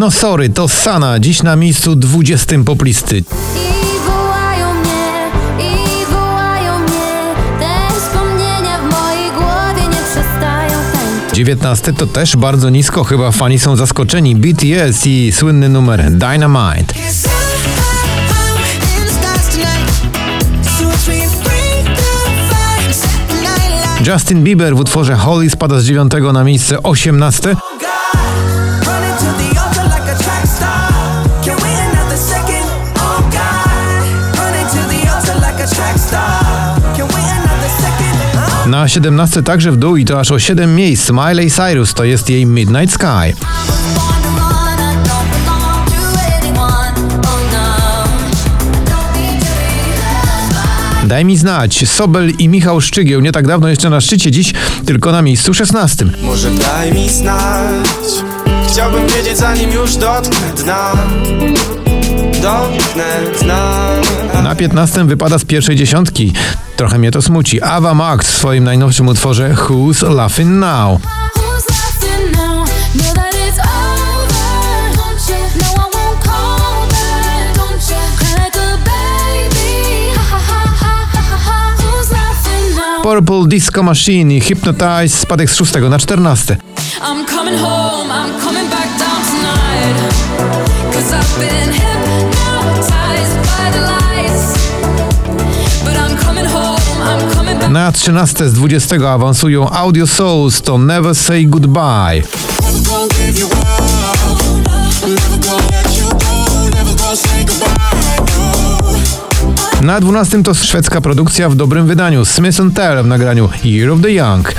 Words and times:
No 0.00 0.10
sorry, 0.10 0.48
to 0.48 0.68
Sana, 0.68 1.18
dziś 1.18 1.42
na 1.42 1.56
miejscu 1.56 1.96
20 1.96 2.56
poplisty. 2.64 3.24
19 11.32 11.92
to 11.92 12.06
też 12.06 12.36
bardzo 12.36 12.70
nisko, 12.70 13.04
chyba 13.04 13.30
fani 13.30 13.58
są 13.58 13.76
zaskoczeni. 13.76 14.36
BTS 14.36 15.06
i 15.06 15.32
słynny 15.32 15.68
numer 15.68 16.10
Dynamite. 16.10 16.94
Justin 24.06 24.44
Bieber 24.44 24.76
w 24.76 24.80
utworze 24.80 25.16
Holly 25.16 25.50
spada 25.50 25.80
z 25.80 25.84
9 25.84 26.12
na 26.32 26.44
miejsce 26.44 26.82
18. 26.82 27.56
Na 38.70 38.88
17 38.88 39.42
także 39.42 39.72
w 39.72 39.76
dół 39.76 39.96
i 39.96 40.04
to 40.04 40.20
aż 40.20 40.30
o 40.30 40.38
7 40.38 40.74
miejsc. 40.74 41.10
Miley 41.10 41.50
Cyrus 41.50 41.94
to 41.94 42.04
jest 42.04 42.30
jej 42.30 42.46
Midnight 42.46 42.94
Sky. 42.94 43.34
Daj 51.04 51.24
mi 51.24 51.36
znać, 51.36 51.88
Sobel 51.88 52.30
i 52.38 52.48
Michał 52.48 52.80
Szczygieł 52.80 53.20
nie 53.20 53.32
tak 53.32 53.46
dawno 53.46 53.68
jeszcze 53.68 53.90
na 53.90 54.00
szczycie, 54.00 54.30
dziś 54.30 54.52
tylko 54.86 55.12
na 55.12 55.22
miejscu 55.22 55.54
16. 55.54 56.06
Może 56.22 56.50
daj 56.50 56.92
mi 56.92 57.08
znać 57.08 57.88
Chciałbym 58.68 59.06
wiedzieć 59.06 59.38
zanim 59.38 59.70
już 59.70 59.96
dotknę 59.96 60.52
dna 60.56 60.92
Na 64.42 64.54
15 64.54 65.04
wypada 65.04 65.38
z 65.38 65.44
pierwszej 65.44 65.76
dziesiątki. 65.76 66.32
Trochę 66.76 66.98
mnie 66.98 67.10
to 67.10 67.22
smuci. 67.22 67.62
Ava 67.62 67.94
Max 67.94 68.26
w 68.26 68.36
swoim 68.36 68.64
najnowszym 68.64 69.08
utworze 69.08 69.54
Who's 69.54 70.14
Laughing 70.14 70.50
Now. 70.50 70.60
No, 70.60 70.98
now? 72.34 72.66
Purple 83.02 83.48
Disco 83.48 83.82
Machine 83.82 84.32
i 84.32 84.40
Hypnotize 84.40 85.08
spadek 85.08 85.50
z 85.50 85.56
6 85.56 85.72
na 85.90 85.98
14. 85.98 86.56
I'm 87.00 87.26
coming 87.26 87.58
home, 87.58 88.10
I'm 88.10 88.40
coming 88.40 88.70
back 88.70 88.88
down 88.98 89.24
tonight. 89.24 90.14
Cause 90.92 91.12
I've 91.12 91.38
been 91.38 91.89
Na 97.70 97.92
13 97.92 98.48
z 98.48 98.52
20 98.52 98.96
awansują 99.12 99.70
Audio 99.70 100.06
Souls 100.06 100.62
to 100.62 100.78
Never 100.78 101.14
Say 101.14 101.46
Goodbye. 101.46 102.22
Na 109.82 110.00
12 110.00 110.42
to 110.42 110.54
szwedzka 110.54 111.00
produkcja 111.00 111.48
w 111.48 111.54
dobrym 111.54 111.86
wydaniu 111.86 112.24
Smith 112.24 112.58
Tell 112.74 113.02
w 113.02 113.06
nagraniu 113.06 113.48
Year 113.64 113.90
of 113.90 114.00
the 114.00 114.12
Young. 114.12 114.54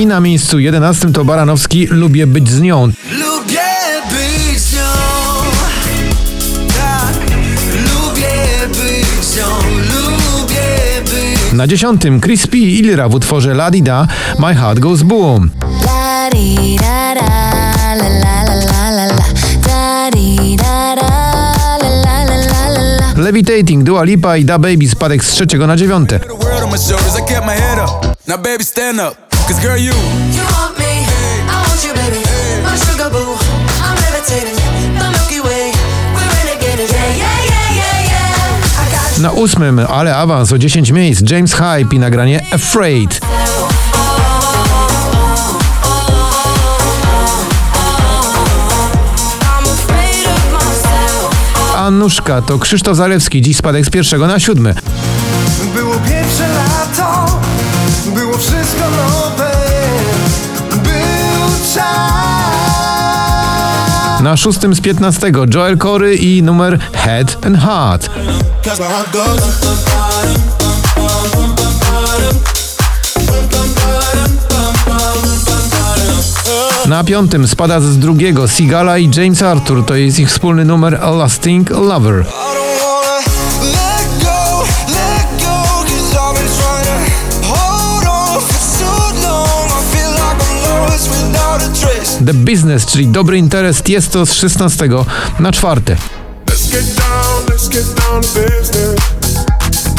I 0.00 0.06
na 0.06 0.20
miejscu 0.20 0.58
11 0.58 1.12
to 1.12 1.24
Baranowski 1.24 1.86
Lubię 1.86 2.26
być 2.26 2.50
z 2.50 2.60
nią. 2.60 2.92
Lubię 3.12 3.60
być 4.10 4.60
z 4.60 4.72
nią 4.72 4.80
Tak 6.68 7.14
Lubię 7.74 8.68
być 8.68 9.24
z 9.24 9.36
nią 9.36 9.46
Lubię 9.76 11.02
być 11.04 11.52
Na 11.52 11.66
10 11.66 12.02
Crispy 12.22 12.58
i 12.58 12.78
Ilra 12.78 13.08
w 13.08 13.14
utworze 13.14 13.50
La 13.50 13.70
Di 13.70 13.82
Da 13.82 14.06
My 14.38 14.54
Heart 14.54 14.78
Goes 14.78 15.02
Boom. 15.02 15.50
Levitating, 23.16 23.84
Dua 23.84 24.04
Lipa 24.04 24.36
i 24.36 24.44
Da 24.44 24.58
Baby 24.58 24.88
spadek 24.88 25.24
z 25.24 25.32
3 25.32 25.58
na 25.58 25.76
9. 25.76 26.08
the 26.08 26.18
world 26.18 26.62
on 26.62 26.70
my 26.70 26.78
shoulders, 26.78 27.18
I 27.18 27.32
kept 27.32 27.46
my 27.46 27.54
head 27.54 27.78
up. 27.78 28.16
Now, 28.26 28.36
baby, 28.36 28.64
stand 28.64 29.00
up. 29.00 29.29
Cause, 29.50 29.62
girl, 29.62 29.76
you. 29.76 29.90
You 30.30 30.46
want 30.54 30.78
me, 30.78 31.02
I 31.50 31.58
want 31.66 31.82
you, 31.82 31.92
baby. 31.92 32.22
My 32.62 32.76
sugar 32.76 33.10
boo, 33.10 33.34
I'm 33.82 33.96
levitating. 34.06 34.54
The 34.94 35.10
Milky 35.10 35.40
Way, 35.40 35.72
we're 36.14 36.30
renegading. 36.38 36.86
Yeah, 37.18 37.18
yeah. 37.18 37.30
Na 39.20 39.32
ósmym, 39.32 39.78
ale 39.78 40.16
awans 40.16 40.52
o 40.52 40.58
10 40.58 40.90
miejsc, 40.90 41.30
James 41.30 41.54
Hype 41.54 41.96
i 41.96 41.98
nagranie 41.98 42.44
Afraid. 42.52 43.20
Anuszka 51.76 52.42
to 52.42 52.58
Krzysztof 52.58 52.96
Zalewski, 52.96 53.42
dziś 53.42 53.56
spadek 53.56 53.86
z 53.86 53.90
pierwszego 53.90 54.26
na 54.26 54.40
siódmy. 54.40 54.74
Było 55.74 55.94
pierwsze 55.94 56.48
lato 56.48 57.40
Na 64.22 64.36
szóstym 64.36 64.74
z 64.74 64.80
15 64.80 65.30
Joel 65.54 65.78
Corey 65.78 66.16
i 66.16 66.42
numer 66.42 66.78
Head 66.92 67.46
and 67.46 67.58
Heart. 67.58 68.10
Na 76.86 77.04
piątym 77.04 77.48
spada 77.48 77.80
z 77.80 77.98
drugiego 77.98 78.48
Sigala 78.48 78.98
i 78.98 79.10
James 79.16 79.42
Arthur, 79.42 79.86
to 79.86 79.94
jest 79.94 80.18
ich 80.18 80.28
wspólny 80.28 80.64
numer 80.64 80.98
A 81.02 81.10
Lasting 81.10 81.70
Lover. 81.70 82.24
The 92.26 92.34
Business, 92.34 92.86
czyli 92.86 93.08
dobry 93.08 93.38
interes, 93.38 93.82
jest 93.88 94.12
to 94.12 94.26
z 94.26 94.32
16 94.32 94.88
na 95.40 95.52
czwarte. 95.52 95.96
Let's 96.46 96.72
get 96.72 96.84
down, 96.84 97.46
let's 97.48 97.68
get 97.72 97.84
down 97.84 98.22
to 98.22 98.28
business. 98.40 99.00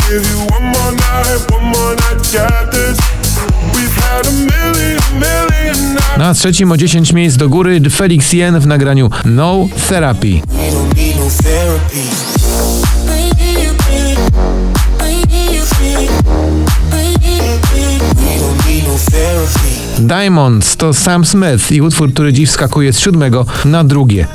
Give 0.10 0.32
you 0.32 0.56
one 0.56 0.66
more 0.66 0.92
night, 0.92 1.52
one 1.52 1.66
more 1.66 1.96
night, 1.96 2.34
got 2.34 2.72
this. 2.72 2.98
We've 3.74 4.02
had 4.02 4.28
a 4.28 4.32
million, 4.32 5.00
million 5.14 5.94
nights. 5.94 6.18
Na 6.18 6.34
trzecim 6.34 6.72
o 6.72 6.78
10 6.78 7.14
miejsc 7.14 7.38
do 7.38 7.50
góry 7.50 7.82
Felix 7.90 8.34
Jen 8.34 8.60
w 8.60 8.68
nagraniu 8.68 9.10
No 9.26 9.68
Therapy. 9.90 10.42
We 10.48 10.72
don't 10.72 10.98
need 10.98 11.16
no 11.20 11.30
therapy 11.44 12.41
Diamonds 20.08 20.76
to 20.76 20.94
Sam 20.94 21.26
Smith 21.26 21.72
i 21.72 21.82
utwór, 21.82 22.14
który 22.14 22.34
dziś 22.34 22.50
skakuje 22.50 22.94
z 22.94 23.00
siódmego 23.00 23.46
na 23.66 23.84
drugie. 23.84 24.28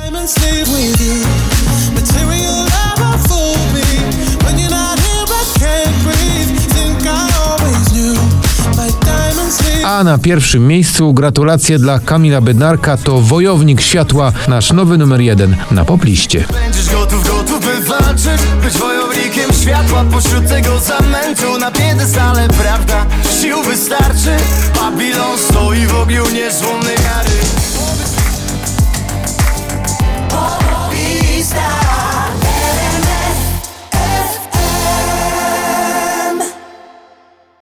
A 9.85 10.03
na 10.03 10.17
pierwszym 10.17 10.67
miejscu 10.67 11.13
gratulacje 11.13 11.79
dla 11.79 11.99
Kamila 11.99 12.41
Bednarka 12.41 12.97
to 12.97 13.21
Wojownik 13.21 13.81
Światła, 13.81 14.31
nasz 14.47 14.73
nowy 14.73 14.97
numer 14.97 15.21
jeden 15.21 15.55
na 15.71 15.85
popliście. 15.85 16.45
Będziesz 16.53 16.89
gotów, 16.89 17.27
gotów 17.27 17.65
by 17.65 17.81
walczyć 17.81 18.41
Być 18.63 18.73
wojownikiem 18.77 19.53
światła. 19.61 20.05
Pośród 20.11 20.47
tego 20.47 20.79
zamętu 20.79 21.57
Na 21.59 21.71
piedestale 21.71 22.47
prawda, 22.47 23.05
sił 23.41 23.63
wystarczy. 23.63 24.37
Babilon 24.75 25.37
stoi 25.37 25.87
w 25.87 25.95
ogniu 25.95 26.29
niezłomnej 26.29 26.95
kary. 26.95 27.66